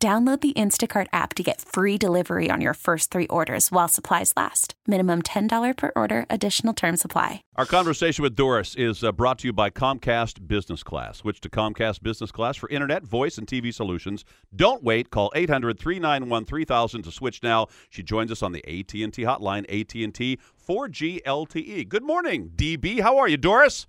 [0.00, 4.32] Download the Instacart app to get free delivery on your first three orders while supplies
[4.36, 4.74] last.
[4.86, 7.42] Minimum $10 per order, additional term supply.
[7.56, 11.18] Our conversation with Doris is uh, brought to you by Comcast Business Class.
[11.18, 14.24] Switch to Comcast Business Class for internet, voice, and TV solutions.
[14.54, 15.10] Don't wait.
[15.10, 17.66] Call 800-391-3000 to switch now.
[17.90, 21.88] She joins us on the AT&T hotline, AT&T 4G LTE.
[21.88, 23.00] Good morning, DB.
[23.00, 23.88] How are you, Doris?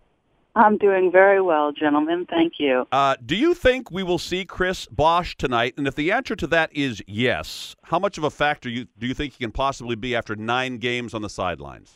[0.55, 2.25] I'm doing very well, gentlemen.
[2.29, 2.87] Thank you.
[2.91, 5.75] Uh, do you think we will see Chris Bosh tonight?
[5.77, 9.07] And if the answer to that is yes, how much of a factor you, do
[9.07, 11.95] you think he can possibly be after nine games on the sidelines?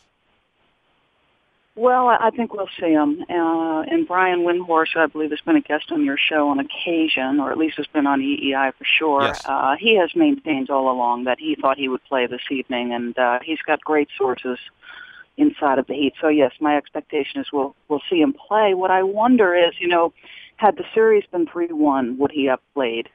[1.76, 3.24] Well, I think we'll see him.
[3.28, 7.40] Uh, and Brian Windhorst, I believe, has been a guest on your show on occasion,
[7.40, 9.22] or at least has been on EEI for sure.
[9.24, 9.42] Yes.
[9.44, 13.18] Uh, he has maintained all along that he thought he would play this evening, and
[13.18, 14.58] uh, he's got great sources
[15.36, 16.14] inside of the Heat.
[16.20, 18.74] So yes, my expectation is we'll we'll see him play.
[18.74, 20.12] What I wonder is, you know,
[20.56, 23.08] had the series been three one, would he have played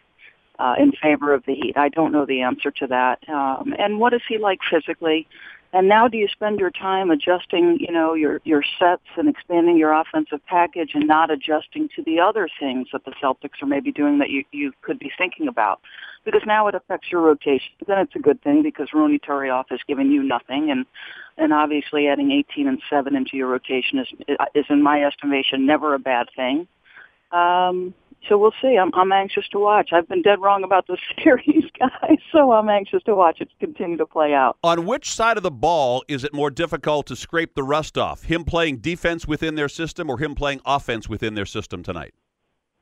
[0.57, 1.77] uh, in favor of the Heat?
[1.77, 3.27] I don't know the answer to that.
[3.29, 5.27] Um, and what is he like physically?
[5.71, 9.77] And now do you spend your time adjusting, you know, your, your sets and expanding
[9.77, 13.91] your offensive package and not adjusting to the other things that the Celtics are maybe
[13.91, 15.79] doing that you, you could be thinking about?
[16.31, 17.71] Because now it affects your rotation.
[17.87, 20.85] Then it's a good thing because Ronny Turiaf is giving you nothing and,
[21.37, 24.07] and obviously adding 18 and 7 into your rotation is,
[24.53, 26.67] is in my estimation never a bad thing.
[27.31, 27.93] Um,
[28.27, 28.77] so we'll see.
[28.77, 29.89] I'm, I'm anxious to watch.
[29.93, 33.97] I've been dead wrong about the series, guys, so I'm anxious to watch it continue
[33.97, 34.57] to play out.
[34.63, 38.23] On which side of the ball is it more difficult to scrape the rust off?
[38.23, 42.13] Him playing defense within their system or him playing offense within their system tonight?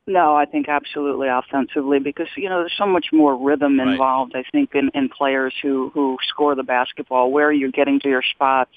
[0.07, 3.91] No, I think absolutely offensively because you know there's so much more rhythm Right.
[3.91, 4.33] involved.
[4.35, 8.23] I think in, in players who who score the basketball, where you're getting to your
[8.23, 8.71] spots.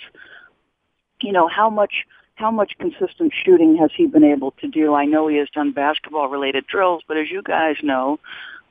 [1.23, 1.93] You know how much
[2.35, 4.95] how much consistent shooting has he been able to do?
[4.95, 8.19] I know he has done basketball related drills, but as you guys know,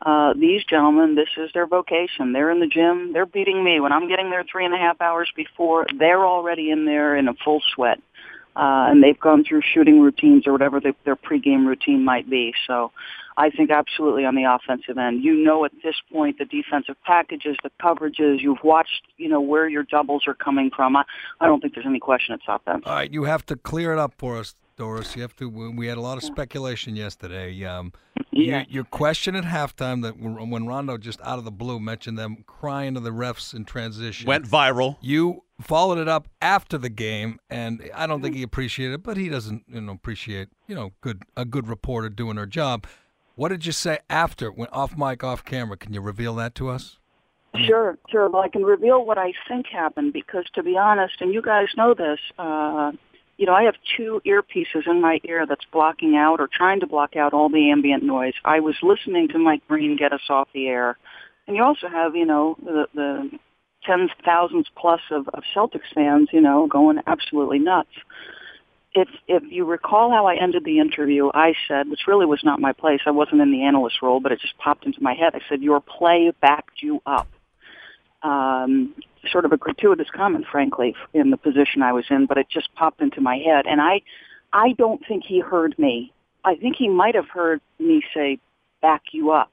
[0.01, 2.33] uh, these gentlemen, this is their vocation.
[2.33, 3.13] They're in the gym.
[3.13, 5.85] They're beating me when I'm getting there three and a half hours before.
[5.97, 7.99] They're already in there in a full sweat
[8.59, 12.53] uh, and they've gone through shooting routines or whatever the, their pregame routine might be.
[12.67, 12.91] So
[13.37, 17.55] I think absolutely on the offensive end, you know at this point the defensive packages,
[17.63, 20.97] the coverages, you've watched, you know, where your doubles are coming from.
[20.97, 21.03] I,
[21.39, 22.83] I don't think there's any question it's offense.
[22.85, 25.15] All right, you have to clear it up for us, Doris.
[25.15, 25.49] You have to.
[25.49, 27.63] We had a lot of speculation yesterday.
[27.63, 27.93] Um,
[28.31, 28.59] Yeah.
[28.59, 32.17] your, your question at halftime that when when Rondo just out of the blue mentioned
[32.17, 34.97] them crying to the refs in transition Went viral.
[35.01, 39.17] You followed it up after the game, and I don't think he appreciated it, but
[39.17, 42.87] he doesn't, you know, appreciate, you know, good a good reporter doing her job.
[43.35, 45.77] What did you say after, when off mic, off camera?
[45.77, 46.97] Can you reveal that to us?
[47.65, 48.29] Sure, sure.
[48.29, 51.67] Well, I can reveal what I think happened because, to be honest, and you guys
[51.75, 52.91] know this, uh,
[53.37, 56.87] you know, I have two earpieces in my ear that's blocking out or trying to
[56.87, 58.33] block out all the ambient noise.
[58.43, 60.97] I was listening to Mike Breen get us off the air,
[61.47, 63.38] and you also have, you know, the the
[63.89, 67.89] tens thousands plus of, of Celtics fans, you know, going absolutely nuts.
[68.93, 72.59] If if you recall how I ended the interview, I said, which really was not
[72.59, 73.01] my place.
[73.05, 75.33] I wasn't in the analyst role, but it just popped into my head.
[75.35, 77.27] I said, "Your play backed you up."
[78.23, 78.95] Um,
[79.31, 82.73] sort of a gratuitous comment, frankly, in the position I was in, but it just
[82.75, 84.01] popped into my head, and I,
[84.51, 86.11] I don't think he heard me.
[86.43, 88.39] I think he might have heard me say,
[88.81, 89.51] "Back you up."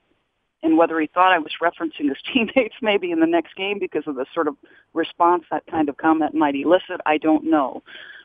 [0.67, 4.03] And whether he thought I was referencing his teammates maybe in the next game because
[4.09, 4.57] of the sort of
[4.95, 7.85] response that kind of comment might elicit, I don't know.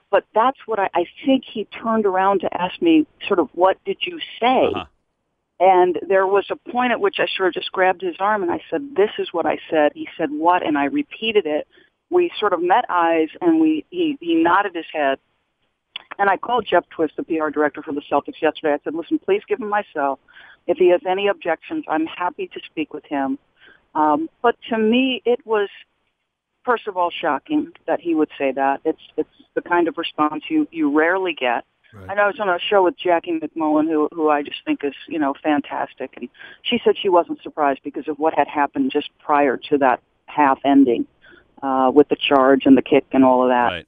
[0.10, 3.78] But that's what I, I think he turned around to ask me sort of, what
[3.86, 4.72] did you say?
[4.74, 4.86] Uh-huh.
[5.60, 8.52] And there was a point at which I sort of just grabbed his arm and
[8.52, 9.92] I said, this is what I said.
[9.94, 10.66] He said, what?
[10.66, 11.68] And I repeated it.
[12.10, 15.20] We sort of met eyes and we, he, he nodded his head.
[16.22, 18.74] And I called Jeff Twiss, the PR director for the Celtics yesterday.
[18.74, 20.20] I said, listen, please give him my cell.
[20.68, 23.40] If he has any objections, I'm happy to speak with him.
[23.96, 25.68] Um, but to me, it was,
[26.64, 28.82] first of all, shocking that he would say that.
[28.86, 31.66] It's, it's the kind of response you, you rarely get.
[32.08, 34.82] I know I was on a show with Jackie MacMullan, who who I just think
[34.86, 36.30] is you know fantastic, and
[36.62, 40.58] she said she wasn't surprised because of what had happened just prior to that half
[40.64, 41.06] ending,
[41.62, 43.68] uh, with the charge and the kick and all of that.
[43.68, 43.88] Right.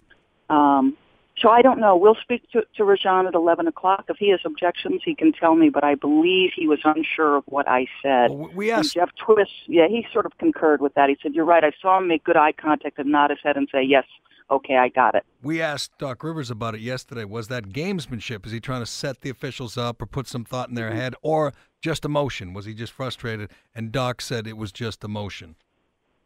[0.49, 0.97] Um,
[1.43, 1.97] so I don't know.
[1.97, 4.05] We'll speak to, to Rajon at 11 o'clock.
[4.07, 7.43] If he has objections, he can tell me, but I believe he was unsure of
[7.47, 8.31] what I said.
[8.31, 11.09] Well, we And asked Jeff Twiss, yeah, he sort of concurred with that.
[11.09, 11.63] He said, you're right.
[11.65, 14.05] I saw him make good eye contact and nod his head and say, yes,
[14.49, 15.25] okay, I got it.
[15.41, 17.25] we asked Doc Rivers about it yesterday.
[17.25, 18.45] Was that gamesmanship?
[18.45, 20.99] Is he trying to set the officials up or put some thought in their mm-hmm.
[20.99, 22.53] head, or just emotion?
[22.53, 23.51] Was he just frustrated?
[23.75, 25.55] And Doc said it was just emotion.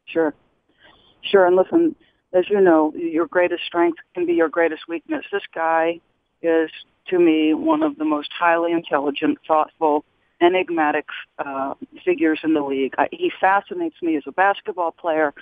[0.05, 0.33] Sure.
[1.23, 1.47] Sure.
[1.47, 1.95] And listen,
[2.37, 5.25] as you know, your greatest strength can be your greatest weakness.
[5.31, 5.99] This guy
[6.41, 6.69] is,
[7.07, 10.05] to me, one of the most highly intelligent, thoughtful,
[10.39, 11.07] enigmatic
[11.39, 11.73] uh,
[12.05, 12.93] figures in the league.
[12.97, 15.33] I, he fascinates me as a basketball player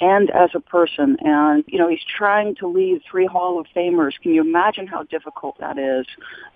[0.00, 1.16] and as a person.
[1.20, 4.12] And, you know, he's trying to lead three Hall of Famers.
[4.20, 6.06] Can you imagine how difficult that is?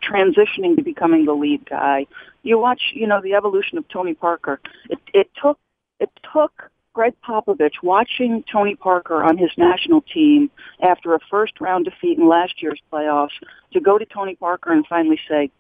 [0.03, 2.07] Transitioning to becoming the lead guy.
[2.43, 4.61] You watch, you know, the evolution of Tony Parker.
[4.91, 5.59] It, it took,
[6.01, 10.51] it took Gregg Popovich watching Tony Parker on his national team
[10.83, 13.37] after a first round defeat in last year's playoffs
[13.75, 15.51] to go to Tony Parker and finally say,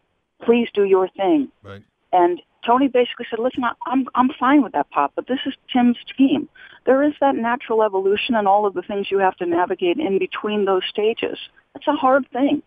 [0.46, 1.52] please do your thing.
[1.62, 1.82] Right.
[2.10, 5.98] And Tony basically said, listen, I'm, I'm fine with that, Pop, but this is Tim's
[6.16, 6.48] team.
[6.86, 10.18] There is that natural evolution and all of the things you have to navigate in
[10.18, 11.36] between those stages.
[11.74, 12.62] It's a hard thing.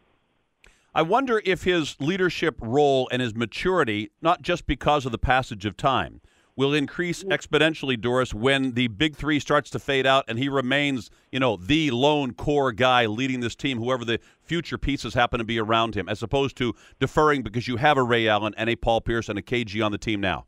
[0.94, 5.66] I wonder if his leadership role and his maturity, not just because of the passage
[5.66, 6.22] of time,
[6.60, 11.10] will increase exponentially, Doris, when the big three starts to fade out and he remains,
[11.32, 15.46] you know, the lone core guy leading this team, whoever the future pieces happen to
[15.46, 18.76] be around him, as opposed to deferring because you have a Ray Allen and a
[18.76, 20.48] Paul Pierce and a KG on the team now.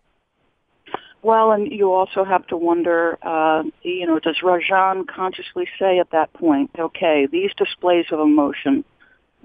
[1.21, 6.11] Well, and you also have to wonder, uh, you know, does Rajon consciously say at
[6.11, 8.83] that point, okay, these displays of emotion,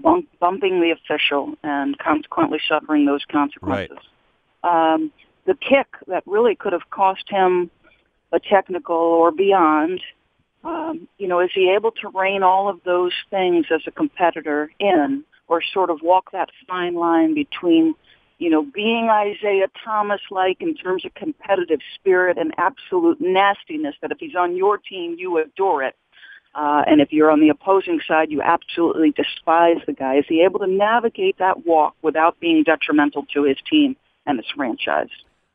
[0.01, 3.99] bump, bumping the official and consequently suffering those consequences.
[4.65, 5.13] Um,
[5.47, 7.71] the kick that really could have cost him
[8.31, 10.01] a technical or beyond,
[10.63, 14.69] um, you know, is he able to rein all of those things as a competitor
[14.79, 17.95] in or sort of walk that fine line between
[18.39, 24.11] you know, being Isiah Thomas like in terms of competitive spirit and absolute nastiness that
[24.11, 25.95] if he's on your team, you adore it.
[26.53, 30.17] Uh, and if you're on the opposing side, you absolutely despise the guy.
[30.17, 33.95] Is he able to navigate that walk without being detrimental to his team
[34.25, 35.09] and his franchise?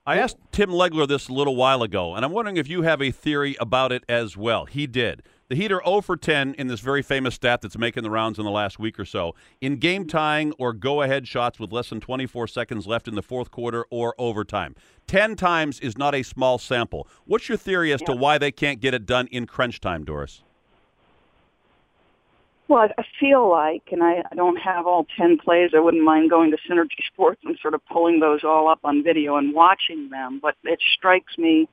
[0.04, 3.00] I asked Tim Legler this a little while ago, and I'm wondering if you have
[3.00, 4.66] a theory about it as well.
[4.66, 5.22] He did.
[5.48, 8.36] The Heat are 0 for 10 in this very famous stat that's making the rounds
[8.40, 11.90] in the last week or so in game tying or go ahead shots with less
[11.90, 14.74] than 24 seconds left in the fourth quarter or overtime.
[15.06, 17.06] 10 times is not a small sample.
[17.24, 20.42] What's your theory as to why they can't get it done in crunch time, Doris?
[22.72, 25.72] Well, I feel like, and I I don't have all 10 plays.
[25.76, 29.04] I wouldn't mind going to Synergy Sports and sort of pulling those all up on
[29.04, 30.40] video and watching them.
[30.40, 31.68] But it strikes me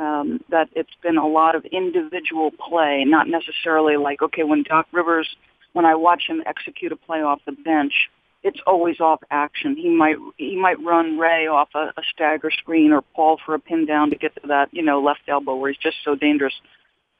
[0.00, 4.88] um, that it's been a lot of individual play, not necessarily like, okay, when Doc
[4.90, 5.28] Rivers,
[5.74, 7.94] when I watch him execute a play off the bench,
[8.42, 9.76] it's always off action.
[9.76, 13.60] He might he might run Ray off a, a stagger screen or Paul for a
[13.60, 16.54] pin down to get to that you know left elbow where he's just so dangerous.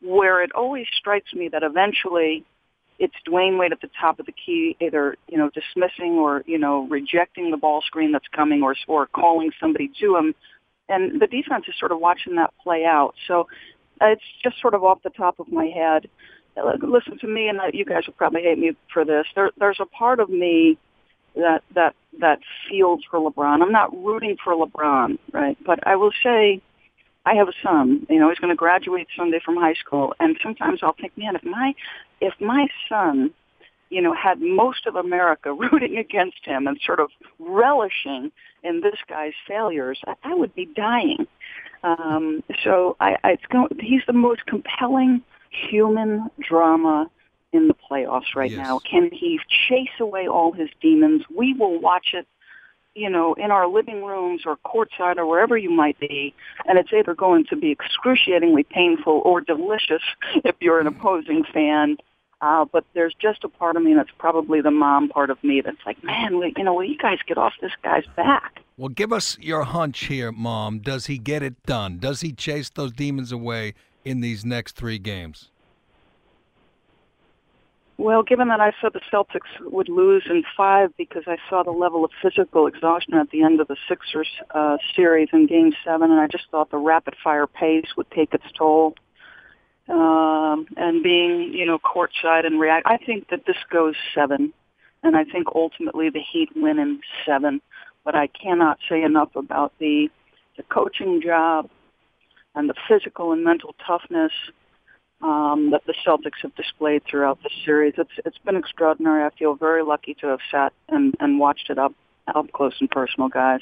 [0.02, 2.44] Where it always strikes me that eventually
[2.98, 6.58] it's Dwyane Wade at the top of the key, either you know dismissing or you
[6.58, 10.34] know rejecting the ball screen that's coming, or or calling somebody to him,
[10.88, 13.14] and the defense is sort of watching that play out.
[13.26, 13.48] So
[14.00, 16.08] uh, it's just sort of off the top of my head.
[16.56, 19.26] Uh, Listen to me, and uh, you guys will probably hate me for this.
[19.34, 20.78] There, there's a part of me
[21.34, 23.62] that that that feels for LeBron.
[23.62, 25.56] I'm not rooting for LeBron, right?
[25.64, 26.62] But I will say
[27.26, 28.06] I have a son.
[28.08, 31.34] You know, he's going to graduate Sunday from high school, and sometimes I'll think, man,
[31.36, 31.74] if my
[32.20, 33.30] if my son,
[33.90, 38.30] you know, had most of America rooting against him and sort of relishing
[38.62, 41.26] in this guy's failures, I, I would be dying.
[41.82, 47.10] Um, so I, I, it's going, he's the most compelling human drama
[47.52, 48.58] in the playoffs right Yes.
[48.58, 48.80] now.
[48.90, 51.22] Can he chase away all his demons?
[51.34, 52.26] We will watch it
[52.96, 56.34] you know, in our living rooms or courtside or wherever you might be,
[56.66, 60.02] and it's either going to be excruciatingly painful or delicious
[60.44, 61.98] if you're an opposing fan.
[62.40, 65.62] Uh, but there's just a part of me that's probably the mom part of me
[65.62, 68.60] that's like, man, we, you know, will you guys get off this guy's back?
[68.76, 70.80] Well, give us your hunch here, Mom.
[70.80, 71.98] Does he get it done?
[71.98, 73.72] Does he chase those demons away
[74.04, 75.50] in these next three games?
[77.98, 81.70] Well, given that I said the Celtics would lose in five because I saw the
[81.70, 86.10] level of physical exhaustion at the end of the Sixers uh, series in Game Seven,
[86.10, 88.94] and I just thought the rapid fire pace would take its toll.
[89.88, 94.52] Um, and being, you know, courtside and react, I think that this goes seven,
[95.02, 97.62] and I think ultimately the Heat win in seven.
[98.04, 100.08] But I cannot say enough about the
[100.56, 101.70] the coaching job
[102.54, 104.32] and the physical and mental toughness
[105.22, 107.94] um, that the Celtics have displayed throughout the series.
[107.96, 109.24] It's it's been extraordinary.
[109.24, 111.94] I feel very lucky to have sat and, and watched it up
[112.34, 113.60] up close and personal, guys.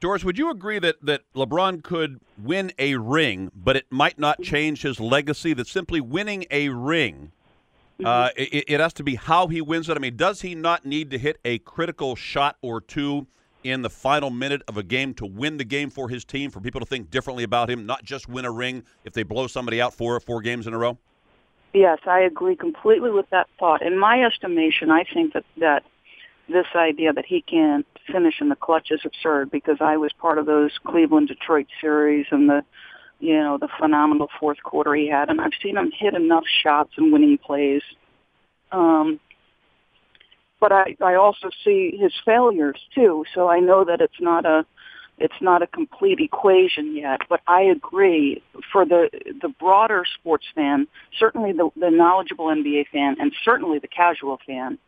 [0.00, 4.40] Doris, would you agree that, that LeBron could win a ring, but it might not
[4.40, 5.52] change his legacy?
[5.52, 7.32] That simply winning a ring,
[7.98, 8.06] mm-hmm.
[8.06, 9.96] uh, it, it has to be how he wins it.
[9.96, 13.26] I mean, does he not need to hit a critical shot or two
[13.62, 16.60] in the final minute of a game to win the game for his team, for
[16.60, 19.80] people to think differently about him, not just win a ring if they blow somebody
[19.80, 20.98] out four four games in a row?
[21.72, 23.82] Yes, I agree completely with that thought.
[23.82, 25.84] In my estimation, I think that that
[26.48, 30.38] this idea that he can't finish in the clutch is absurd because I was part
[30.38, 32.64] of those Cleveland Detroit series and the
[33.20, 36.92] you know the phenomenal fourth quarter he had, and I've seen him hit enough shots
[36.96, 37.82] and winning plays.
[38.72, 39.20] Um,
[40.60, 43.24] but I, I also see his failures too.
[43.34, 44.64] So I know that it's not a
[45.18, 50.86] it's not a complete equation yet, but I agree for the the broader sports fan,
[51.18, 54.78] certainly the, the knowledgeable NBA fan, and certainly the casual fan,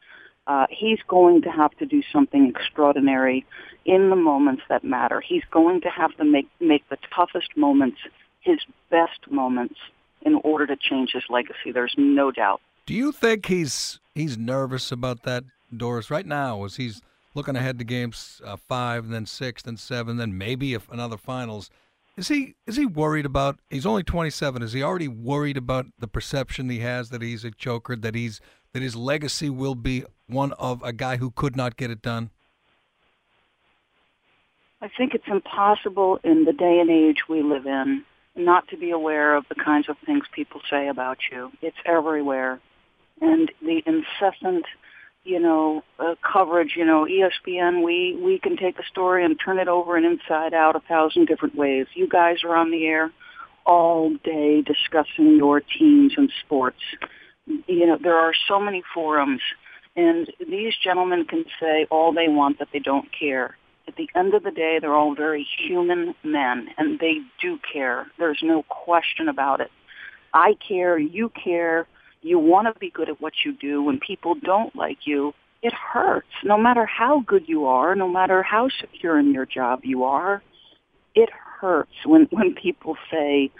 [0.46, 3.44] uh, he's going to have to do something extraordinary
[3.84, 5.20] in the moments that matter.
[5.20, 7.98] He's going to have to make make the toughest moments
[8.40, 8.58] his
[8.90, 9.76] best moments
[10.22, 11.72] in order to change his legacy.
[11.72, 12.60] There's no doubt.
[12.86, 15.44] Do you think he's he's nervous about that,
[15.76, 16.10] Doris?
[16.10, 17.02] Right now, as he's
[17.34, 21.70] looking ahead to games uh, five, then six, then seven, then maybe if another finals.
[22.16, 23.58] Is he is he worried about?
[23.70, 24.62] He's only 27.
[24.62, 28.40] Is he already worried about the perception he has that he's a choker, that he's
[28.72, 32.30] that his legacy will be one of a guy who could not get it done?
[34.82, 38.90] I think it's impossible in the day and age we live in not to be
[38.90, 41.52] aware of the kinds of things people say about you.
[41.60, 42.60] It's everywhere.
[43.20, 44.64] And the incessant,
[45.24, 49.58] you know, uh, coverage, you know, ESPN, we, we can take a story and turn
[49.58, 51.86] it over and inside out a thousand different ways.
[51.94, 53.12] You guys are on the air
[53.64, 56.82] all day discussing your teams and sports
[57.46, 59.40] you know, there are so many forums,
[59.96, 63.56] and these gentlemen can say all they want that they don't care.
[63.88, 68.06] At the end of the day, they're all very human men, and they do care.
[68.18, 69.70] There's no question about it.
[70.32, 71.86] I care, you care,
[72.22, 73.82] you want to be good at what you do.
[73.82, 76.28] When people don't like you, it hurts.
[76.44, 80.42] No matter how good you are, no matter how secure in your job you are,
[81.14, 83.50] it hurts when, when people say,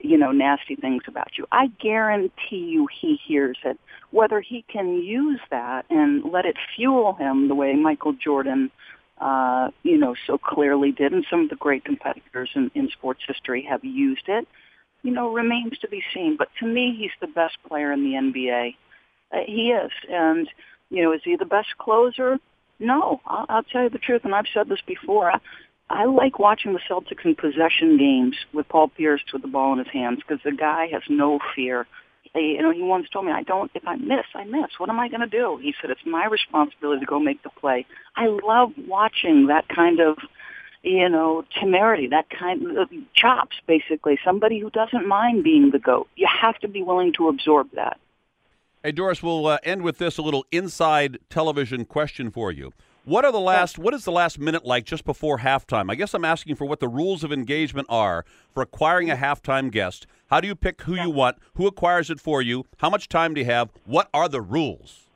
[0.00, 1.46] you know, nasty things about you.
[1.52, 3.78] I guarantee you he hears it.
[4.10, 8.70] Whether he can use that and let it fuel him the way Michael Jordan,
[9.18, 13.20] uh, you know, so clearly did, and some of the great competitors in, in sports
[13.26, 14.48] history have used it,
[15.02, 16.36] you know, remains to be seen.
[16.36, 18.74] But to me, he's the best player in the NBA.
[19.32, 19.90] Uh, he is.
[20.10, 20.48] And,
[20.90, 22.38] you know, is he the best closer?
[22.78, 25.30] No, I'll, I'll tell you the truth, and I've said this before.
[25.30, 25.38] I,
[25.88, 29.78] I like watching the Celtics in possession games with Paul Pierce with the ball in
[29.78, 31.86] his hands because the guy has no fear.
[32.34, 33.70] He, you know, he once told me, "I don't.
[33.74, 34.70] If I miss, I miss.
[34.78, 37.50] What am I going to do?" He said, "It's my responsibility to go make the
[37.50, 37.84] play."
[38.16, 40.16] I love watching that kind of,
[40.82, 43.56] you know, temerity, that kind of chops.
[43.66, 46.08] Basically, somebody who doesn't mind being the goat.
[46.16, 47.98] You have to be willing to absorb that.
[48.82, 52.72] Hey, Doris, we'll uh, end with this a little inside television question for you.
[53.04, 53.78] What are the last?
[53.78, 55.90] What is the last minute like just before halftime?
[55.90, 58.24] I guess I'm asking for what the rules of engagement are
[58.54, 60.06] for acquiring a halftime guest.
[60.30, 61.38] How do you pick who you want?
[61.54, 62.64] Who acquires it for you?
[62.78, 63.70] How much time do you have?
[63.86, 65.08] What are the rules?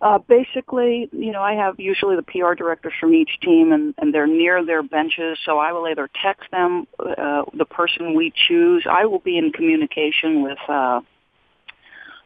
[0.00, 4.14] Uh, basically, you know, I have usually the PR directors from each team, and, and
[4.14, 8.86] they're near their benches, so I will either text them uh, the person we choose.
[8.88, 11.00] I will be in communication with uh,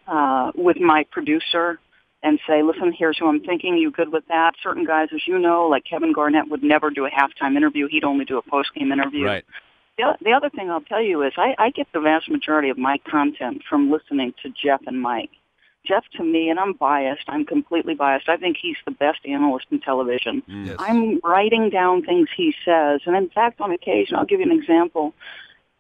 [0.07, 1.79] uh, with my producer
[2.23, 3.77] and say, listen, here's who I'm thinking.
[3.77, 4.53] You good with that?
[4.63, 7.89] Certain guys, as you know, like Kevin Garnett would never do a halftime interview.
[7.89, 9.25] He'd only do a post-game interview.
[9.25, 9.45] Right.
[9.99, 12.79] The, the other thing I'll tell you is I, I get the vast majority of
[12.79, 15.31] my content from listening to Jeff and Mike.
[15.85, 18.29] Jeff, to me, and I'm biased, I'm completely biased.
[18.29, 20.43] I think he's the best analyst in television.
[20.49, 20.67] Mm.
[20.67, 20.77] Yes.
[20.79, 23.01] I'm writing down things he says.
[23.07, 25.15] And in fact, on occasion, I'll give you an example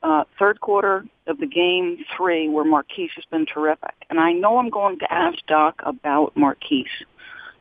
[0.03, 3.95] uh, third quarter of the game three where Marquis has been terrific.
[4.11, 6.89] And I know I'm going to ask Doc about Marquis,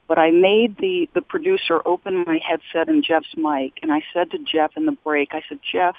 [0.07, 4.31] but I made the, the producer open my headset and Jeff's mic, and I said
[4.31, 5.95] to Jeff in the break, I said, Jeff,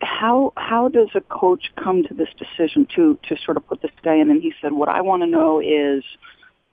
[0.00, 3.90] how how does a coach come to this decision to to sort of put this
[4.02, 4.30] guy in?
[4.30, 6.04] And he said, what I want to know is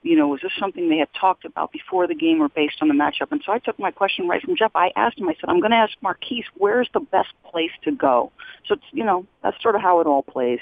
[0.06, 2.88] you know, was this something they had talked about before the game or based on
[2.88, 3.32] the matchup?
[3.32, 4.70] And so I took my question right from Jeff.
[4.74, 7.90] I asked him, I said, I'm going to ask Marquis, where's the best place to
[7.90, 8.30] go?
[8.66, 10.60] So, it's, you know, that's sort of how it all plays.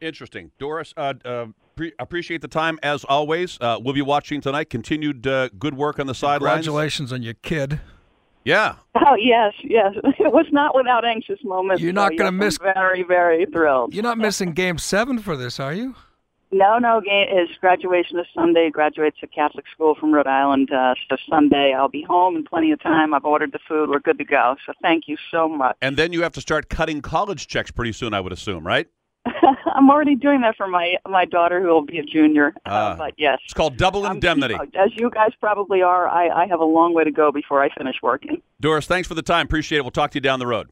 [0.00, 0.50] Interesting.
[0.58, 3.58] Doris, uh, uh, pre- appreciate the time as always.
[3.60, 4.70] Uh, we'll be watching tonight.
[4.70, 6.64] Continued uh, good work on the sidelines.
[6.64, 7.80] Congratulations on your kid.
[8.44, 8.76] Yeah.
[8.94, 9.94] Oh yes, yes.
[10.18, 11.82] It was not without anxious moments.
[11.82, 13.94] You're not so gonna yes, miss- I'm very, very thrilled.
[13.94, 15.94] You're not missing Game Seven for this, are you?
[16.52, 17.00] No, no.
[17.00, 18.70] ga- His graduation is Sunday.
[18.70, 20.72] Graduates at Catholic school from Rhode Island.
[20.72, 23.14] Uh, so Sunday, I'll be home in plenty of time.
[23.14, 23.88] I've ordered the food.
[23.88, 24.56] We're good to go.
[24.66, 25.76] So thank you so much.
[25.80, 28.88] And then you have to start cutting college checks pretty soon, I would assume, right?
[29.74, 32.54] I'm already doing that for my my daughter, who will be a junior.
[32.66, 32.92] Ah.
[32.92, 34.54] uh, but yes, It's called double indemnity.
[34.54, 37.68] as you guys probably are, I, I have a long way to go before I
[37.76, 38.40] finish working.
[38.60, 39.46] Doris, thanks for the time.
[39.46, 39.82] Appreciate it.
[39.82, 40.70] We'll talk to you down the road.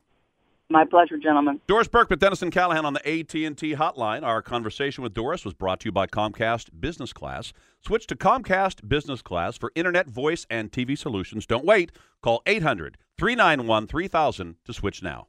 [0.71, 1.63] My pleasure, gentlemen.
[1.67, 4.23] Doris Burke with Dennis and Callahan on the AT&T hotline.
[4.23, 7.55] Our conversation with Doris was brought to you by Comcast Business Class.
[7.81, 11.47] Switch to Comcast Business Class for internet, voice, and TV solutions.
[11.47, 11.91] Don't wait.
[12.23, 15.29] Call 800-391-3000 to switch now.